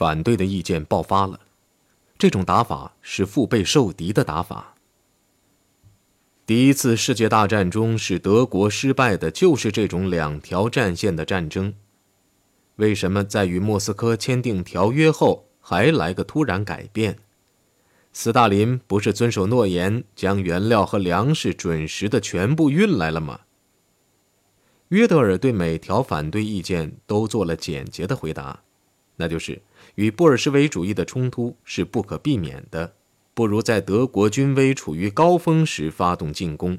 [0.00, 1.38] 反对的意见爆发了。
[2.16, 4.74] 这种打法是腹背受敌的打法。
[6.46, 11.74] 第一次世界大战中使德国失败的就是这种两条战线的战争。
[12.76, 17.18] 为什么在与莫斯科签订条约后还来个突然改变？
[18.14, 23.40] 斯大林不是遵守诺言，将原料和粮食准时的全部运来了吗？
[24.88, 28.62] 约德尔对每条反对意见都做了简洁的回答，
[29.16, 29.60] 那就是
[30.00, 32.94] 与布尔什维主义的冲突是不可避免的，
[33.34, 36.78] 不如在德国军威处于高峰时发动进攻。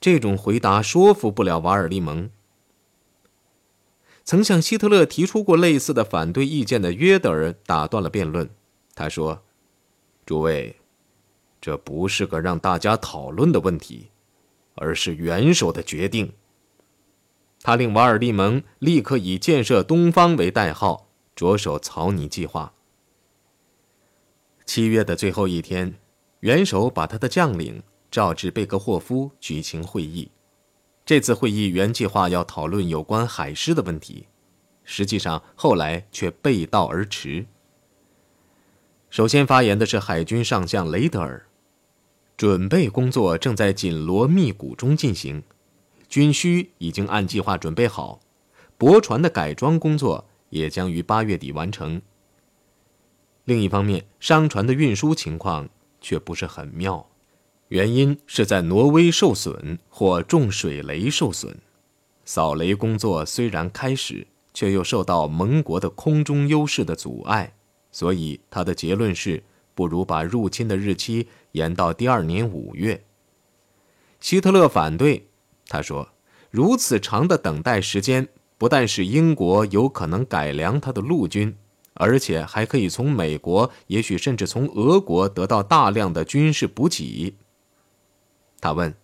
[0.00, 2.28] 这种回答说服不了瓦尔利蒙。
[4.24, 8.50] 曾向希特勒提出过类似的反对意见的约德尔打断了辩论，
[8.96, 9.44] 他说。
[10.24, 10.74] 诸位，
[11.60, 14.08] 这不是个让大家讨论的问题，
[14.74, 16.32] 而是元首的决定。
[17.62, 21.05] 他令瓦尔利蒙立刻以建设东方为代号，
[21.36, 22.72] 着手草拟计划。
[24.64, 25.94] 七月的最后一天，
[26.40, 30.30] 元首把他的将领召至贝格霍夫举行会议。
[31.04, 34.26] 这次会议原计划要讨论有关海狮的问题，
[34.82, 37.46] 实际上后来却背道而驰。
[39.08, 41.46] 首先发言的是海军上将雷德尔，
[42.36, 45.44] 准备工作正在紧锣密鼓中进行，
[46.08, 48.20] 军需已经按计划准备好，
[48.76, 52.00] 驳船的改装工作也将于八月底完成。
[53.44, 55.68] 另一方面，商船的运输情况
[56.00, 57.08] 却不是很妙，
[57.68, 61.56] 原因是在挪威受损或重水雷受损，
[62.24, 67.52] 扫雷工作虽然开始，却又受到盟国的空中优势的阻碍。
[67.92, 69.42] 所以他的结论是，
[69.74, 73.04] 不如把入侵的日期延到第二年五月。
[74.20, 75.28] 希特勒反对，
[75.68, 76.08] 他说，
[76.50, 78.28] 如此长的等待时间，
[78.58, 81.56] 不但使英国有可能改良他的陆军，
[81.94, 87.34] 而且还可以从美国，也许甚至从俄国得到大量的军事补给。
[88.60, 88.94] 他问：“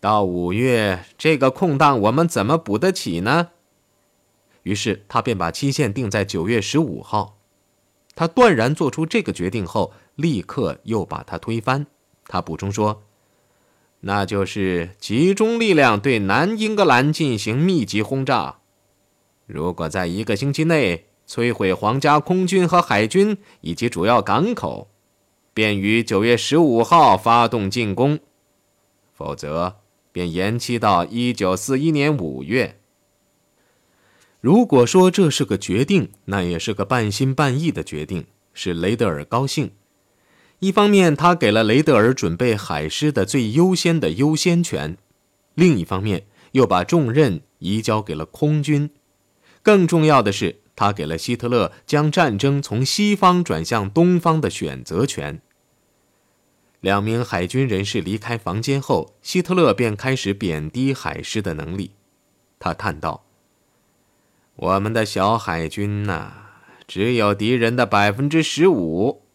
[0.00, 3.50] 到五月这个空档，我们怎么补得起呢？”
[4.64, 7.38] 于是他便把期限定在九月十五号。
[8.14, 11.86] 他断然做出这个决定后，立刻又把它推翻。
[12.26, 13.04] 他补充说
[14.06, 18.58] ：“那就是集中力量对南英格兰进行密集轰炸。
[19.46, 24.88] 如果在一个星期内摧毁皇家空军和海军以及主要港口，
[25.52, 28.18] 便于九月十五号发动进攻；
[29.12, 29.78] 否则，
[30.12, 32.78] 便延期到一九四一年五月。”
[34.40, 39.72] 如果说这是个决定，那也是个半心半意的决定，使雷德尔高兴。
[40.60, 44.96] 一方面，他给了雷德尔准备海狮的最优先的优先权；
[45.54, 48.90] 另一方面，又把重任移交给了空军。
[49.62, 55.42] 更重要的是，他给了希特勒将战争从西方转向东方的选择权。
[56.80, 61.90] 两名海军人士离开房间后，希特勒便开始贬低海狮的能力。
[62.58, 63.24] 他叹道。
[64.54, 66.32] 我们的小海军呐，
[66.86, 69.25] 只有敌人的百分之十五。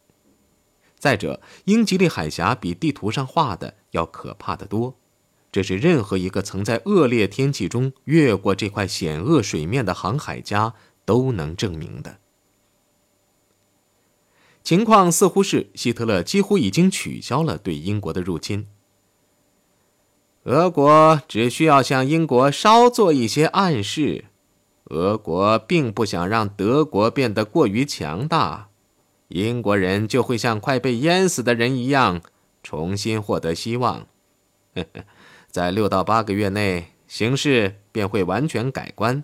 [1.02, 5.00] 再者，英吉利海峡比地图上画的要可怕的多，
[5.52, 12.20] 这是任何一个曾在恶劣天气中越过这块险恶水面的航海家都能证明的。
[14.64, 18.68] 情况似乎是，希特勒几乎已经取消了对英国的入侵，
[20.44, 24.26] 俄国只需要向英国稍做一些暗示。
[24.92, 28.70] 俄国并不想让德国变得过于强大，
[29.32, 32.22] 英国人就会像快被淹死的人一样
[32.62, 34.08] 重新获得希望。
[35.50, 39.24] 在六到八个月内，形势便会完全改观。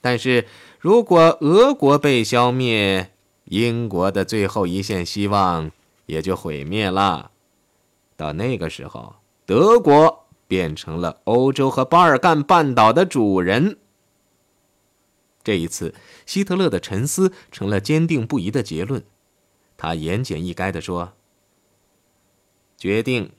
[0.00, 0.46] 但是
[0.78, 3.10] 如果俄国被消灭，
[3.44, 5.70] 英国的最后一线希望
[6.06, 7.30] 也就毁灭了。
[8.16, 9.16] 到那个时候，
[9.46, 13.78] 德国变成了欧洲和巴尔干半岛的主人。
[15.42, 15.94] 这一次，
[16.26, 19.02] 希特勒的沉思成了坚定不移的结论。
[19.82, 21.14] 他言简意赅地说
[22.76, 23.32] ：“决定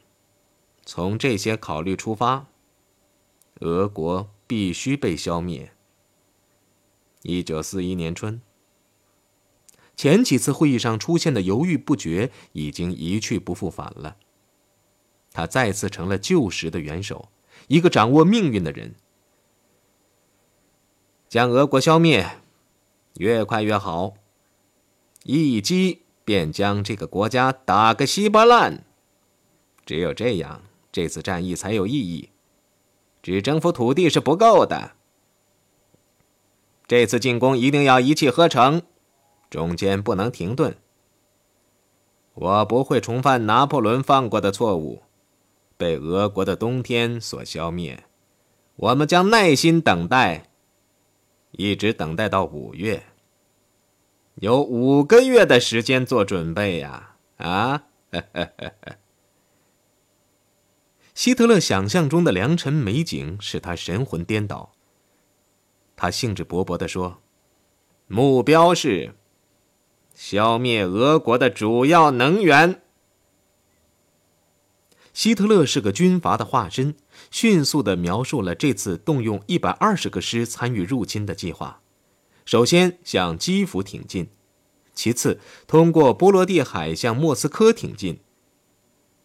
[0.83, 2.47] 从这些考虑出发，
[3.59, 5.71] 俄国必须被消灭。”
[7.21, 8.41] 一九四一年春，
[9.95, 14.17] 前几次会议上出现的犹豫不决已经一去不复返了。
[15.31, 17.29] 他再次成了旧时的元首，
[17.67, 18.95] 一个掌握命运的人。
[21.29, 22.27] 将俄国消灭，
[23.17, 24.15] 越快越好。
[25.23, 28.83] 一击便将这个国家打个稀巴烂。
[29.85, 32.29] 只有这样，这次战役才有意义。
[33.21, 34.93] 只征服土地是不够的。
[36.87, 38.81] 这次进攻一定要一气呵成，
[39.49, 40.75] 中间不能停顿。
[42.33, 45.03] 我不会重犯拿破仑犯过的错误，
[45.77, 48.03] 被俄国的冬天所消灭。
[48.77, 50.49] 我们将耐心等待，
[51.51, 53.03] 一直等待到五月。
[54.35, 57.15] 有五个月的时间做准备呀！
[57.37, 57.83] 啊，
[61.13, 64.71] 希特勒想象中的良辰美景使他神魂颠倒。
[65.95, 67.21] 他兴致勃勃地说
[68.07, 69.15] ：“目标是。”
[70.15, 72.81] 消灭俄国的主要能源。
[75.13, 76.95] 希特勒是个军阀的化身，
[77.29, 81.80] 迅速的描述了这次动用一百二十个师参与入侵的计划。
[82.45, 84.29] 首先向基辅挺进，
[84.93, 88.19] 其次通过波罗的海向莫斯科挺进，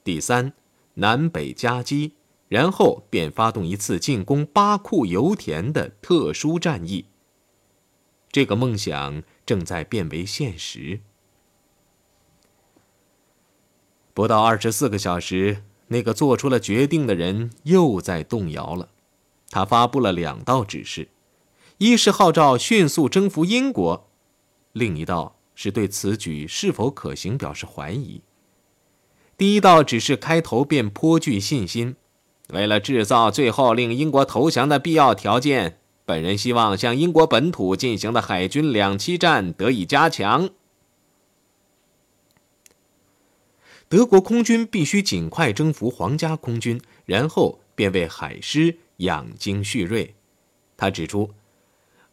[0.05, 0.53] 第三
[0.95, 2.13] 南北夹击，
[2.49, 7.07] 然后便发动一次进攻巴库油田的特殊战役。
[8.31, 9.23] 这个梦想。
[9.47, 11.01] 正在变为现实。
[14.13, 18.89] 不到二十四个小时，那个做出了决定的人又在动摇了。
[19.51, 21.09] 他发布了两道指示：
[21.79, 24.09] 一是号召迅速征服英国；
[24.73, 28.23] 另一道是对此举是否可行表示怀疑。
[29.37, 31.97] 第一道指示开头便颇具信心，
[32.49, 35.79] 为了制造最后令英国投降的必要条件。
[36.07, 40.49] 本人希望向英国本土进行的海军两栖战得以加强。
[43.89, 50.15] 德国空军必须尽快征服皇家空军，然后便为海狮养精蓄锐。
[50.77, 51.33] 他指出：“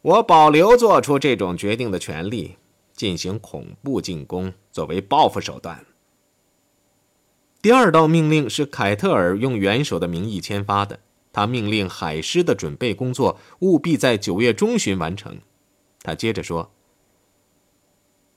[0.03, 2.57] 我保留做出这种决定的权利，
[2.93, 5.83] 进行恐怖进攻作为报复手段。”
[7.61, 10.99] 第二道命令是凯特尔用元首的名义签发的。
[11.35, 15.39] 他命令海狮的准备工作务必在九月中旬完成。
[16.03, 16.69] 他接着说：“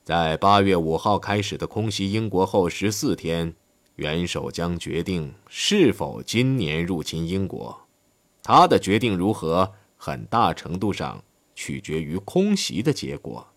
[0.03, 3.55] 在八月五号开始的空袭英国后十四天，
[3.97, 7.83] 元首将决定是否今年入侵英国。
[8.43, 11.23] 他的决定如何，很大程度上
[11.57, 13.49] 取决于空袭的结果。”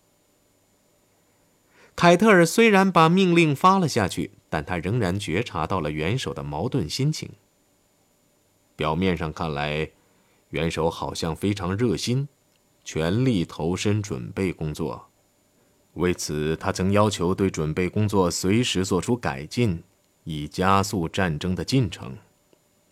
[1.94, 7.30] 凯特尔虽然把命令发了下去，但他仍然觉察到了元首的矛盾心情。
[8.74, 9.90] 表面上看来，
[10.48, 12.26] 元首好像非常热心，
[12.82, 15.08] 全力投身准备工作。
[15.94, 19.82] 为此，他曾要求对准备工作随时做出改进，
[20.24, 22.16] 以加速战争的进程。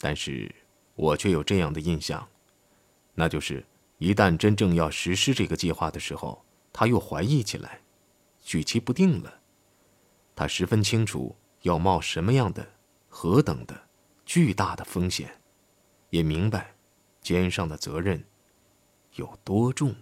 [0.01, 0.55] 但是，
[0.97, 2.29] 我却有这样的印象，
[3.15, 3.65] 那就是
[3.99, 7.83] 一旦真正要实施这个计划的时候，他又怀疑起来，
[8.43, 9.41] 举棋不定了。
[10.35, 12.67] 他十分清楚要冒什么样的、
[13.09, 13.89] 何等的
[14.25, 15.41] 巨大的风险。
[16.11, 16.75] 也明白，
[17.21, 18.25] 肩上的责任
[19.17, 19.95] 有多重。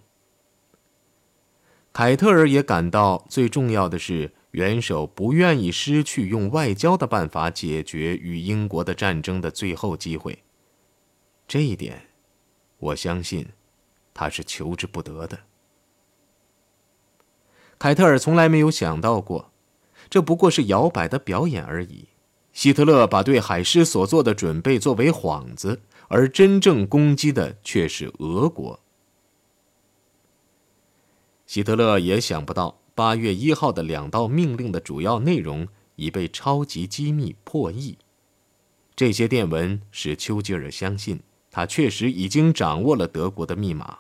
[1.93, 10.45] 凯特尔也感到，最重要的是，元首不愿意失去用外交的办法解决与英国的战争的最后机会。
[11.49, 12.11] 这一点，
[12.79, 13.49] 我相信，
[14.17, 15.39] 他是求之不得的。
[17.79, 19.53] 凯特尔从来没有想到过，
[20.11, 22.09] 这不过是摇摆的表演而已。
[22.53, 25.83] 希特勒把对海狮所做的准备作为幌子。
[26.09, 28.79] 而真正攻击的却是俄国。
[31.47, 37.99] 希特勒也想不到，八月一号的两道命令的主要内容已被超级机密破译。
[38.95, 41.21] 这些电文使丘吉尔相信，
[41.51, 43.99] 他确实已经掌握了德国的密码。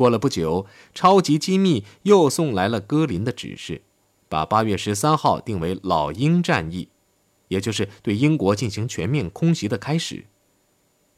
[0.00, 0.64] 过了不久，
[0.94, 3.82] 超级机密又送来了戈林的指示，
[4.30, 6.88] 把八月十三号定为老鹰战役，
[7.48, 10.24] 也就是对英国进行全面空袭的开始。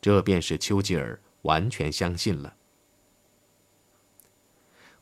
[0.01, 2.57] 这便是丘吉尔完全相信了。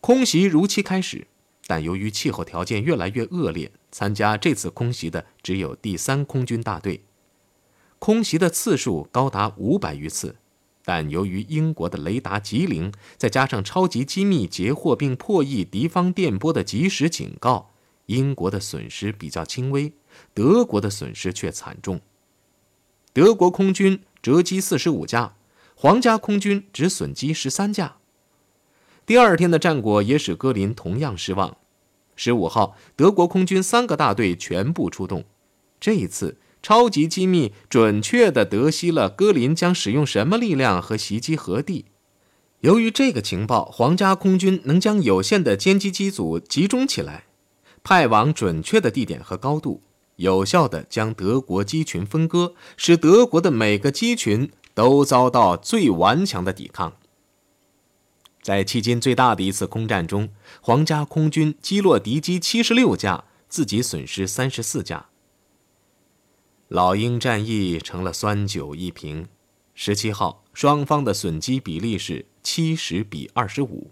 [0.02, 1.26] 空袭如期开始，
[1.66, 7.04] 但由于气候条件越来越恶劣，参加这次空袭的只有第三空军大队。
[7.98, 10.36] 空袭的次数高达五百余次，
[10.90, 17.70] 但由于英国的雷达极灵，再加上超级机密截获并破译敌方电波的及时警告，
[18.06, 19.92] 英国的损失比较轻微，
[20.34, 22.00] 德国的损失却惨重。
[23.12, 24.00] 德国空军。
[24.20, 25.36] 折机四十五架，
[25.76, 27.96] 皇家空军只损机十三架。
[29.06, 31.56] 第二天的战果也使戈林同样失望。
[32.16, 35.24] 十五号，德国空军三个大队全部出动。
[35.78, 41.86] 这一次，超级机密准确地得悉了戈林将使用什么力量和袭击何地。
[42.60, 47.24] 由于这个情报，皇家空军能将有限的歼击机组集中起来，
[47.82, 49.82] 派往准确的地点和高度。
[50.16, 56.92] 有效地将德国机群分割，使德国的每个机群都遭到最顽强的抵抗。
[58.42, 60.28] 在迄今最大的一次空战中，
[60.60, 65.09] 皇家空军击落敌机七十六架，自己损失三十四架。
[66.70, 69.26] 老鹰战役成了酸酒一瓶。
[69.74, 73.90] 十七号，双方的损机比例是七十比二十五。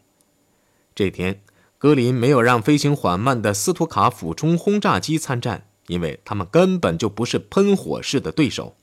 [0.94, 1.42] 这天，
[1.76, 8.76] 格林没有让飞行缓慢的斯图卡俯冲轰炸机参战，因为他们根本就不是喷火式的对手。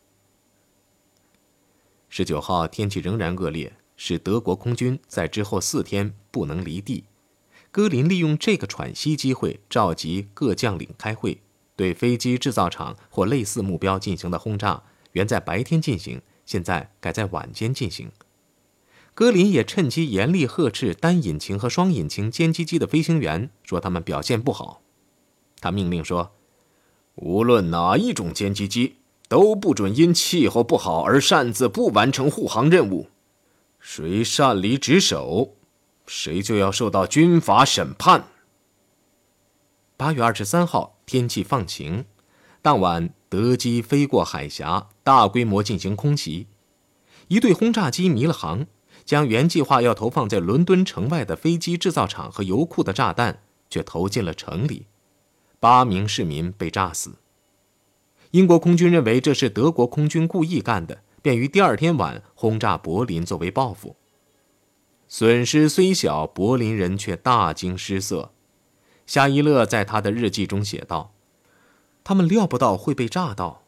[2.09, 3.77] 十九号，天气仍然恶劣。
[3.95, 7.05] 使德国空军在之后四天不能离地。
[7.71, 11.41] 戈林利用这个喘息机会，召集各将领开会，
[11.75, 18.11] 对飞机制造厂或类似目标进行的轰炸，原在白天进行，现在改在晚间进行。
[19.13, 24.81] 戈林也趁机严厉呵斥单引擎和双引擎歼击机的飞行员，说他们表现不好。
[25.61, 26.33] 他命令说
[27.15, 28.97] ：“无论哪一种歼击机，
[29.29, 33.07] 都不准因气候不好而擅自不完成护航任务。”
[33.79, 35.55] 谁擅离职守，
[36.05, 38.27] 谁就要受到军法审判。
[39.95, 42.05] 八月二十三号，天气放晴，
[42.61, 46.47] 当晚德机飞过海峡，大规模进行空袭。
[47.27, 48.67] 一队轰炸机迷了航，
[49.03, 54.85] 将原计划要投放在伦敦城外的飞机制造厂和油库的炸弹，却投进了城里，
[55.59, 57.15] 八名市民被炸死。
[58.31, 61.01] 英国空军认为这是德国空军故意干的。
[61.25, 63.95] 便于第二天晚轰炸柏林作为报复。
[65.07, 68.34] 损失虽小，柏林人却大惊失色。
[69.05, 71.13] 夏伊勒在他的日记中写道
[72.03, 73.63] ：“他们料不到会被炸到。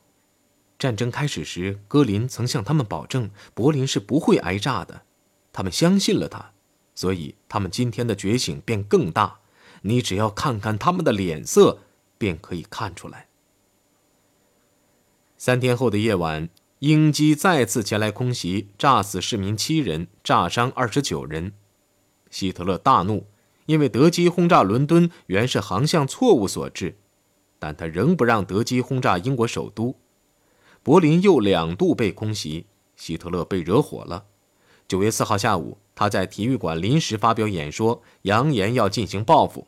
[0.80, 5.04] 战争开始时，戈林曾向他们保证柏林是不会挨炸的，
[5.52, 6.52] 他们相信了他，
[6.96, 9.40] 所以他们今天的觉醒便更大。
[9.82, 11.80] 你只要看看他们的脸色，
[12.18, 13.28] 便可以看出来。”
[15.38, 16.50] 三天后的夜晚。
[16.80, 21.54] 英机再次前来空袭，炸死市民七人，炸伤二十九人。
[22.30, 23.26] 希特勒大怒，
[23.68, 26.98] 因为德机轰炸伦敦原是航向错误所致，
[27.60, 29.96] 但他仍不让德机轰炸英国首都。
[30.82, 34.26] 柏林又两度被空袭，希特勒被惹火了。
[34.88, 39.68] 九月四号下午，他在体育馆临时发表演说，扬言要进行报复。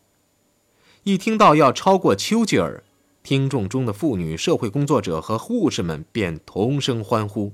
[1.04, 2.84] 一听到要超过丘吉尔。
[3.22, 7.52] 听众中的妇女、社会工作者和护士们便同声欢呼。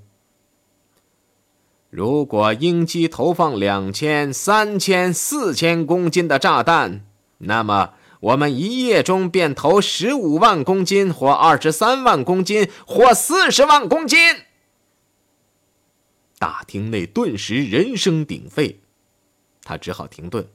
[1.89, 7.06] 如果英机投放两千、三千、四千公斤的炸弹，
[7.38, 14.20] 那么我们一夜中便投十五万公斤，或二十三万公斤，或四十万公斤。
[16.38, 18.82] 大厅内顿时人声鼎沸，
[19.63, 20.48] 他只好停顿。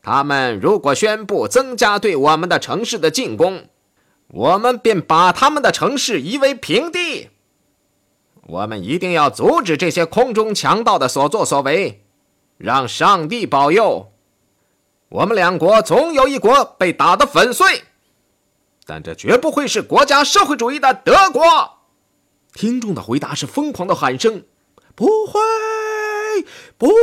[0.00, 3.68] 他们如果宣布增加对我们的城市的进攻，
[4.28, 7.30] 我们便把他们的城市夷为平地。
[8.48, 12.06] 我们一定要阻止这些空中强盗的所作所为，
[12.56, 14.10] 让上帝保佑，
[15.10, 17.82] 我们两国总有一国被打得粉碎，
[18.86, 21.42] 但这绝不会是国家社会主义的德国。
[22.54, 24.42] 听众的回答是疯狂的喊声
[24.96, 25.38] ：“不会，
[26.78, 26.94] 不会。”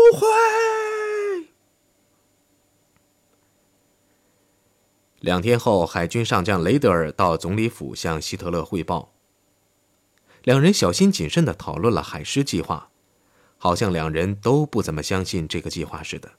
[5.21, 9.11] 两天后，海军上将雷德尔到总理府向希特勒汇报。
[10.45, 12.91] 两人小心谨慎地讨论了海狮计划，
[13.57, 16.31] 好像两人都不怎么相信这个计划似的。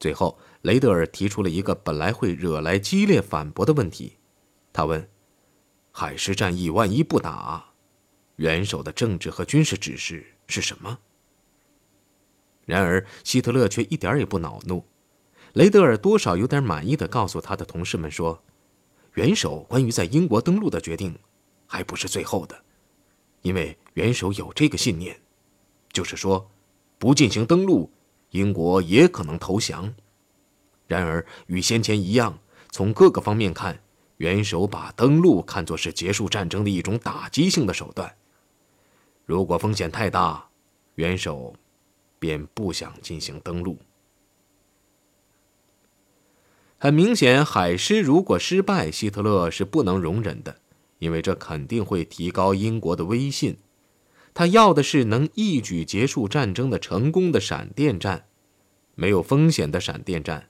[0.00, 4.18] 最后，雷德尔提出了一个本来会惹来激烈反驳的问题。
[4.72, 5.08] 他问
[5.92, 7.66] ：“海狮战役万一不打，
[8.36, 10.98] 元首的政治和军事指示是什么？”
[12.66, 14.84] 然而，希特勒却一点也不恼怒。
[15.52, 18.42] 雷德尔多少有点满意的告诉他的同事们说
[19.14, 21.16] ：“元首关于在英国登陆的决定，
[21.68, 22.64] 还不是最后的，
[23.42, 25.20] 因为元首有这个信念，
[25.92, 26.50] 就是说，
[26.98, 27.90] 不进行登陆，
[28.30, 29.94] 英国也可能投降。
[30.86, 32.38] 然而与先前一样，
[32.70, 33.82] 从各个方面看，
[34.18, 38.14] 元首把登陆看作是结束战争的一种打击性的手段。
[39.24, 40.48] 如果风险太大，
[40.94, 41.54] 元首
[42.18, 43.78] 便不想进行登陆。”
[46.78, 50.58] 很明显，海狮如果失败，希特勒是不能容忍的，
[51.02, 53.56] 因为这肯定会提高英国的威信。
[54.32, 58.26] 他要的是能一举结束战争的成功的闪电战，
[58.94, 60.48] 没有风险的闪电战。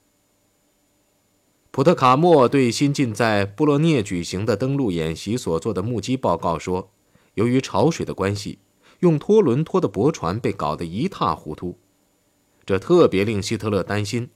[1.71, 6.90] 普特卡莫对新近在布洛涅举行的登陆演习所做的目击报告说
[7.32, 8.59] ：“由于潮水的关系，
[9.00, 11.78] 用拖轮拖的驳船被搞得一塌糊涂，
[12.66, 14.28] 这特别令希特勒担心。”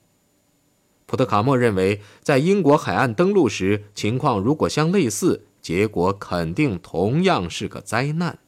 [1.05, 8.39] 普特卡莫认为，在英国海岸登陆时，情况如果相类似，结果肯定同样是个灾难。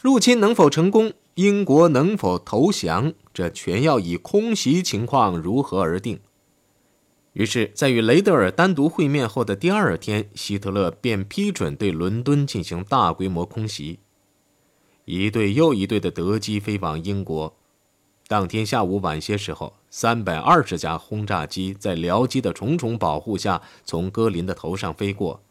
[0.00, 6.20] 入侵能否成功，英国能否投降，这全要以空袭情况如何而定。
[7.34, 14.00] 于是，在与雷德尔单独会面后的第二天，希特勒便批准对伦敦进行大规模空袭。
[15.06, 17.56] 一队又一队的德机飞往英国。
[18.32, 25.42] 当天下午晚些时候，三百二十架轰炸机在僚机的重重保护下从戈林的头上飞过。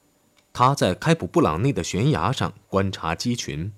[0.51, 3.71] 他在开普布朗内的悬崖上观察机群。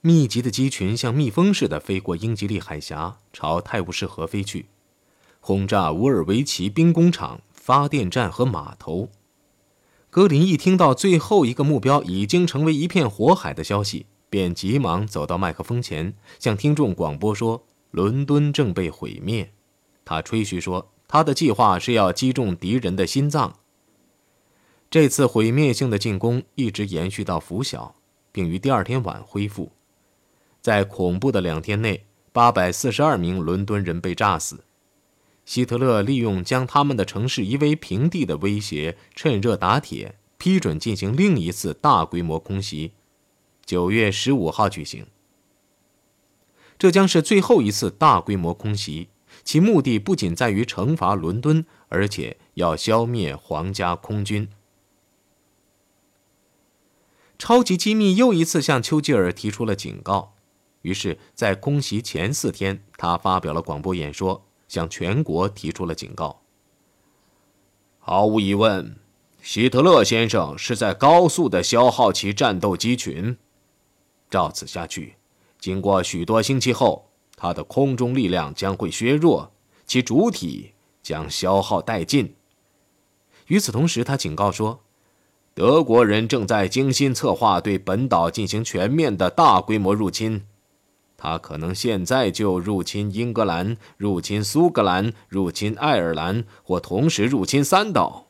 [0.00, 4.64] 密集的机群像蜜蜂似的飞过英吉利海峡，朝泰晤士河飞去，
[5.40, 9.10] 轰炸乌尔维奇兵工厂、发电站和码头。
[10.08, 19.52] 格林一听到最后一个目标已经成为一片火海的消息，便急忙走到麦克风前，向听众广播说：“伦敦正被毁灭。”
[20.04, 23.60] 他吹嘘说，他的计划是要击中敌人的心脏。
[24.90, 27.94] 这次毁灭性的进攻一直延续到拂晓，
[28.32, 29.72] 并于第二天晚恢复。
[30.60, 34.64] 在恐怖的两天内，八百四十二名伦敦人被炸死。
[35.44, 42.92] 希特勒利用将他们的城市夷为平地的威胁，趁热打铁，批准进行另一次大规模空袭，
[43.64, 45.06] 九月十五号举行。
[46.84, 49.08] 这将是最后一次大规模空袭，
[49.42, 54.50] 其目的不仅在于惩罚伦敦，而且要消灭皇家空军。
[57.38, 60.34] 超级机密又一次向丘吉尔提出了警告。
[60.82, 66.42] 于是，在空袭前四天，他发表了广播演说，向全国提出了警告。
[67.98, 68.96] 毫无疑问，
[69.40, 73.38] 希特勒先生是在高速的消耗其战斗机群。
[74.28, 75.14] 照此下去，
[75.64, 79.50] 经过许多星期后，他的空中力量将会削弱，
[79.86, 82.34] 其主体将消耗殆尽。
[83.46, 84.80] 与此同时，他警告说，
[85.54, 90.44] 德国人正在精心策划对本岛进行全面的大规模入侵。
[91.16, 98.26] 他可能现在就入侵英格兰，入侵苏格兰，入侵爱尔兰，或同时入侵三岛。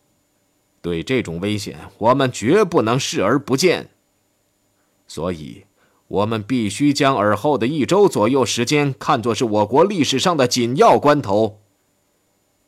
[0.80, 3.90] 对这种危险，我们绝不能视而不见。
[5.08, 5.64] 所以，
[6.08, 11.60] 我们必须将尔后的一周左右时间看作是我国历史上的紧要关头。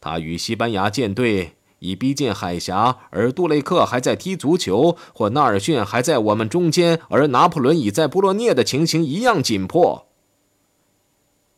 [0.01, 10.07] 他与西班牙舰队已逼近海峡，而杜雷克还在踢足球，或纳尔逊还在我们中间，而拿破仑已在布洛涅的情形一样紧迫。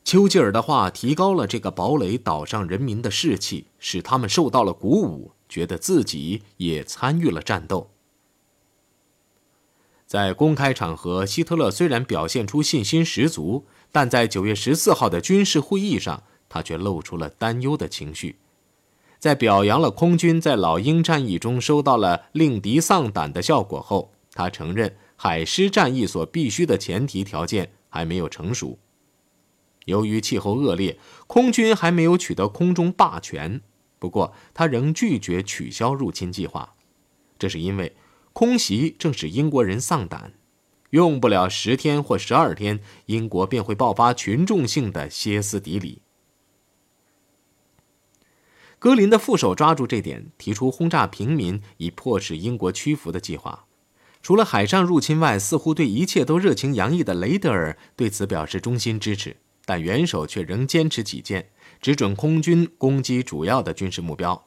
[0.02, 7.90] 丘吉尔的话提高了这个堡垒岛上人民的士气，使他们受到了鼓舞，觉得自己也参与了战斗。
[10.08, 18.36] 在公开场合，希特勒虽然表现出信心十足，但在九月十四号的军事会议上，他却露出了担忧的情绪。
[19.18, 28.78] 在表扬了空军在老鹰战役中收到了令敌丧胆的效果后，他承认海狮战役所必须的前提条件还没有成熟。
[29.84, 33.60] 由于气候恶劣，空军还没有取得空中霸权。
[33.98, 36.72] 不过，他仍拒绝取消入侵计划，
[37.38, 37.94] 这是因为
[38.38, 40.32] 空袭正使英国人丧胆，
[40.90, 46.02] 用不了十天或十二天，英国便会爆发群众性的歇斯底里。
[48.78, 53.64] 格林的副手抓住这点，提出轰炸平民以迫使英国屈服的计划。
[54.22, 59.38] 除了海上入侵外，似乎对一切都热情洋溢的雷德尔对此表示衷心支持。
[59.64, 61.50] 但元首却仍坚持己见，
[61.82, 64.46] 只准空军攻击主要的军事目标。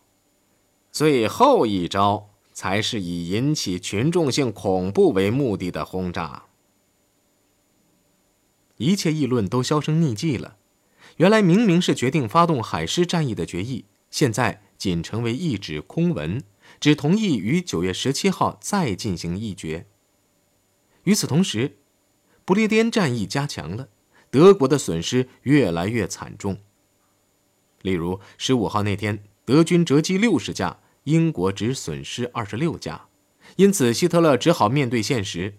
[0.94, 2.30] 最后一招
[2.62, 6.44] 才是以引起群众性恐怖为目的的轰炸。
[8.78, 10.58] 一切议论都销声匿迹了。
[11.18, 16.44] 原来明明是决定发动海狮战役的决议，现在仅成为一纸空文，
[16.80, 19.88] 只同意于九月十七号再进行议决。
[21.06, 21.80] 与此同时，
[22.46, 23.90] 不列颠战役加强了。
[24.30, 26.60] 德国的损失越来越惨重。
[27.82, 33.08] 例如，十五号那天，德军折击六十架，英国只损失二十六架，
[33.56, 35.56] 因此希特勒只好面对现实。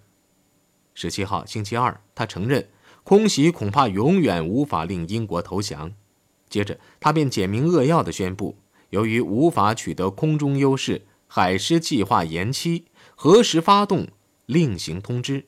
[0.95, 2.69] 十七号星期二，他承认
[3.03, 5.93] 空袭恐怕永远无法令英国投降。
[6.49, 8.57] 接着，他便简明扼要地宣布，
[8.91, 12.85] 由于无法取得空中优势，海狮计划延期，
[13.17, 14.09] 何时发动
[14.47, 15.47] 另行通知。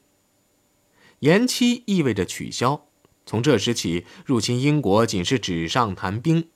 [1.20, 2.87] 延期意味着取消。
[3.26, 6.48] 从这时起，入侵英国仅是纸上谈兵。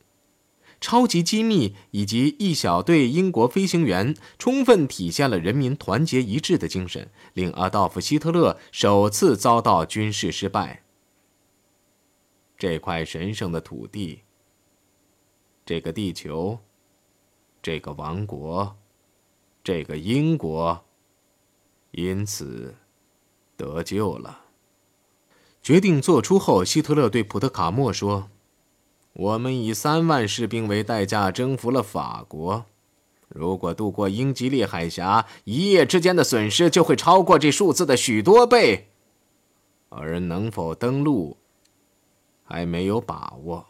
[0.80, 10.84] 超级机密以及一小队英国飞行员，充分体现了人民团结一致的精神，令阿道夫·希特勒首次遭到军事失败。
[12.56, 14.22] 这块神圣的土地，
[15.64, 16.58] 这个地球，
[17.62, 18.76] 这个王国，
[19.62, 20.84] 这个英国，
[21.90, 22.74] 因此
[23.56, 24.44] 得救了。
[25.60, 28.30] 决定做出后，希特勒对普特卡默说
[29.12, 32.66] ：“我们以三万士兵为代价征服了法国。
[33.28, 38.88] 如果渡过英吉利海峡，一夜之间的损失就会超过这数字的许多倍。
[39.90, 41.36] 而能否登陆，
[42.44, 43.66] 还没有把握。”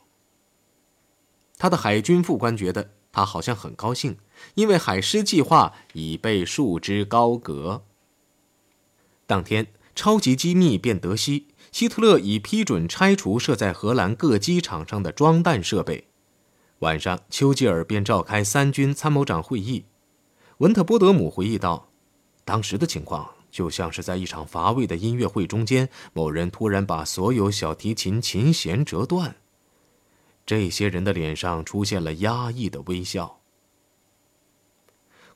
[1.59, 4.18] 他的海军副官觉得他好像很高兴，
[4.55, 7.83] 因为海狮计划已被束之高阁。
[9.27, 16.09] 当天，超级机密便得悉，希特勒已批准拆除设在荷兰各机场上的装弹设备。
[16.81, 19.87] 晚上，丘吉尔便召开三军参谋长会议。
[20.59, 21.90] 文特波德姆回忆道
[22.44, 29.37] ：“当时的情况就像是在一场乏味的音乐会中间，某人突然把所有小提琴琴弦折断。”
[30.46, 33.40] 这些人的脸上出现了压抑的微笑。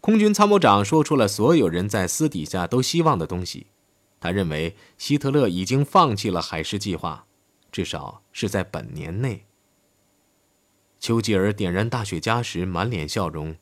[0.01, 3.66] 空军参谋长说出了所有人在私底下都希望的东西。
[4.23, 7.27] 他认为希特勒已经放弃了海狮计划，
[7.73, 9.47] 至少是在本年内。
[11.01, 13.57] 丘吉尔点燃大雪茄时满脸笑容，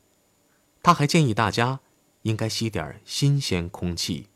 [0.83, 1.79] 他还建议大家
[2.21, 4.27] 应该吸点新鲜空气。